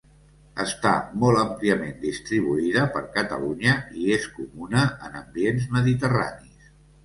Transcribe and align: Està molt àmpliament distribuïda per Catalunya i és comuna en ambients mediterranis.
Està 0.63 0.93
molt 1.23 1.41
àmpliament 1.41 1.93
distribuïda 2.07 2.87
per 2.97 3.05
Catalunya 3.19 3.77
i 4.01 4.11
és 4.19 4.27
comuna 4.41 4.89
en 5.11 5.23
ambients 5.23 5.73
mediterranis. 5.81 6.77